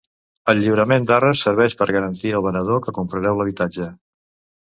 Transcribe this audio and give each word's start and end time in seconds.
El 0.51 0.55
lliurament 0.61 1.03
d'arres 1.09 1.43
serveix 1.47 1.75
per 1.81 1.87
garantir 1.97 2.31
al 2.39 2.45
venedor 2.47 2.81
que 2.87 2.95
comprareu 2.97 3.39
l'habitatge. 3.43 3.91